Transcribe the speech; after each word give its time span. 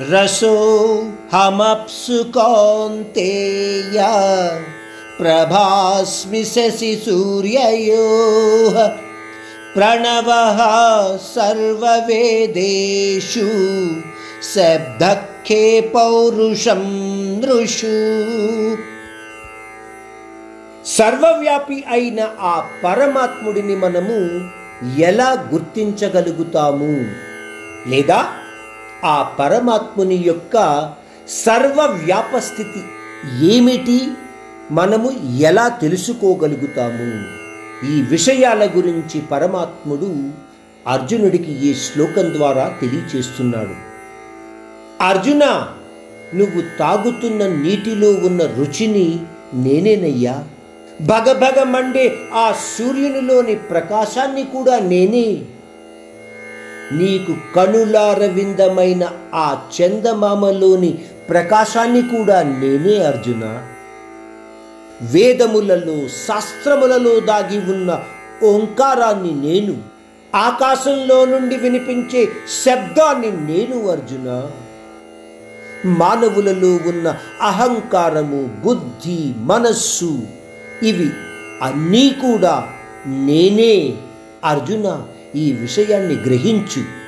రసో 0.00 0.54
హమప్సు 1.34 2.30
కౌంతేయ 2.34 3.98
ప్రభాస్మి 5.20 6.44
శశి 6.44 7.02
సూర్యయో 7.06 8.04
ప్రణవ 9.76 10.30
సర్వవేదేషు 11.34 12.38
శబ్దఖే 14.54 15.80
పౌరుషం 15.94 16.82
నృషు 17.40 17.94
సర్వవ్యాపి 20.86 21.84
అయిన 21.90 22.28
ఆ 22.40 22.70
పరమాత్ముడిని 22.84 23.76
మనము 23.76 24.18
ఎలా 24.98 25.48
గుర్తించగలుగుతాము? 25.52 27.04
లేదా 27.88 28.26
ఆ 29.04 29.22
పరమాత్ముని 29.22 30.14
యొక్క 30.14 30.56
సర్వవ్యాపస్థితి 31.28 32.82
ఏమిటి? 33.46 34.08
మనము 34.70 35.12
ఎలా 35.38 35.68
తెలుసుకోగలుగుతాము? 35.68 37.24
ఈ 37.92 38.02
విషయాల 38.02 38.70
గురించి 38.76 39.20
పరమాత్ముడు 39.20 40.30
అర్జునుడికి 40.88 41.68
ఈ 41.68 41.74
శ్లోకం 41.74 42.34
ద్వారా 42.34 42.76
తెలియచేస్తున్నాడు. 42.80 43.92
అర్జున 45.02 45.68
నువ్వు 46.34 46.78
తాగుతున్న 46.78 47.46
నీటిలో 47.46 48.10
ఉన్న 48.10 48.42
రుచిని 48.42 49.18
నేనేనయ్యా. 49.54 50.44
భగభగ 51.00 51.62
మండే 51.62 52.16
ఆ 52.34 52.54
సూర్యునిలోని 52.78 53.54
ప్రకాశాన్ని 53.54 54.42
కూడా 54.42 54.78
నేనే. 54.78 55.42
నీకు 56.98 57.54
కనులారవిందమైన 57.54 59.08
ఆ 59.34 59.62
చందమామలోని 59.76 60.98
ప్రకాశాన్ని 61.28 62.02
కూడా 62.02 62.42
నేనే 62.42 63.04
అర్జున. 63.04 63.44
వేదములలో 65.02 66.08
శాస్త్రములలో 66.08 67.20
దాగి 67.20 67.58
ఉన్న 67.58 68.04
ఓంకారాన్ని 68.42 69.48
నేను 69.48 69.76
ఆకాశంలో 70.34 71.24
నుండి 71.24 71.56
వినిపించే 71.56 72.24
శబ్దాన్ని 72.64 73.30
నేను 73.52 73.88
అర్జున. 73.88 74.50
మానవులలో 75.86 76.90
ఉన్న 76.90 77.16
అహంకారము 77.42 78.50
బుద్ధి 78.64 79.32
మనస్సు 79.36 80.20
ఇవి 80.82 81.10
అన్నీ 81.62 82.08
కూడా 82.08 82.68
నేనే 83.06 83.94
అర్జున. 84.44 85.02
ఈ 85.36 85.52
విషయాన్ని 85.52 86.14
గ్రహించు. 86.14 87.02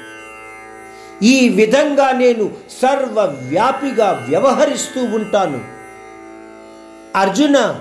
ఈ 1.23 1.49
విధంగా 1.49 2.13
నేను 2.13 2.51
సర్వవ్యాపిగా 2.83 4.27
వ్యవహరిస్తూ 4.29 5.05
ఉంటాను. 5.05 5.61
అర్జున 7.17 7.81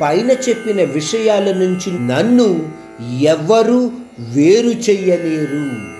పైన 0.00 0.30
చెప్పిన 0.30 0.84
విషయాల 0.84 1.52
నుంచి 1.52 1.98
నన్ను 1.98 2.72
ఎవ్వరూ 3.20 3.90
వేరు 4.18 4.68
చెయ్యలేరు. 4.68 5.92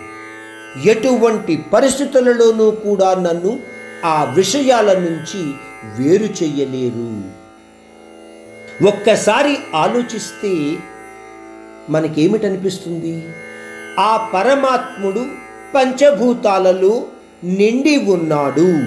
ఎటువంటి 0.89 1.65
పరిస్థితులలోనూ 1.73 2.71
కూడా 2.71 3.15
నన్ను 3.15 3.59
ఆ 4.05 4.25
విషయాల 4.25 4.99
నుంచి 4.99 5.53
వేరు 5.99 6.25
చెయ్యలేరు. 6.25 7.43
ఒక్కసారి 8.87 9.57
ఆలోచిస్తే 9.75 10.77
మనకేమిటనిపిస్తుంది? 11.91 13.23
ఆ 14.01 14.31
పరమాత్ముడు 14.35 15.27
పంచభూతాలలో 15.75 17.05
నిండి 17.45 17.97
ఉన్నాడు. 17.97 18.85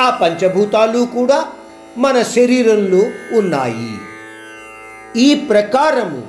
ఆ 0.00 0.10
పంచభూతాలు 0.10 1.08
కూడా 1.14 1.44
మన 1.98 2.22
శరీరంలో 2.22 3.04
ఉన్నాయి. 3.38 3.94
ఈ 5.16 5.34
ప్రకారము 5.34 6.22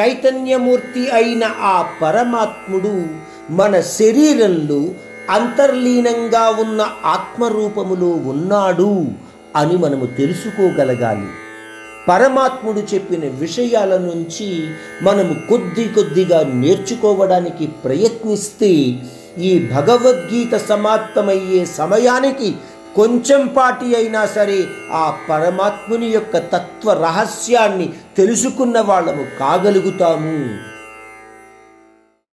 చైతన్యమూర్తి 0.00 1.10
అయిన 1.10 1.44
ఆ 1.44 1.90
పరమాత్ముడు 2.02 3.06
మన 3.52 3.80
శరీరంలో 3.80 4.88
అంతర్లీనంగా 5.30 6.48
ఉన్న 6.48 6.86
ఆత్మరూపములో 7.04 8.10
ఉన్నాడు 8.10 9.06
అని 9.56 9.76
మనము 9.76 10.06
తెలుసుకోగలగాలి. 10.06 11.28
పరమాత్ముడు 12.08 12.82
చెప్పిన 12.94 13.20
విషయాల 13.20 13.96
నుంచి 13.96 14.68
మనము 15.02 15.34
కొద్ది 15.48 15.84
కొద్దిగా 15.88 16.42
నేర్చుకోవడానికి 16.42 17.66
ప్రయత్నిస్తే 17.66 18.72
ఈ 19.38 19.68
భగవద్గీత 19.72 20.56
సమాప్తమయ్యే 20.56 21.66
సమయానికి 21.66 22.54
కొంచెం 22.96 23.46
పాటి 23.56 23.96
అయినా 23.96 24.26
సరే 24.26 24.64
ఆ 24.92 25.16
పరమాత్ముని 25.30 26.06
యొక్క 26.06 26.36
తత్వ 26.38 26.92
రహస్యాన్ని 26.92 27.88
తెలుసుకున్న 28.16 28.80
వాళ్ళము 28.80 29.24
కాగలుగుతాము. 29.38 30.38